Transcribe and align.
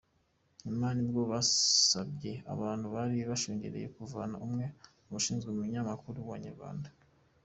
Nyuma 0.63 0.87
nibwo 0.95 1.21
basabye 1.31 2.31
abantu 2.53 2.85
bari 2.95 3.17
bashungereye 3.29 3.87
kuhava, 3.95 4.37
umwe 4.45 4.65
mu 5.05 5.09
bashinzwe 5.15 5.47
umunyamakuru 5.51 6.17
wa 6.29 6.37
Inyarwanda. 6.39 6.89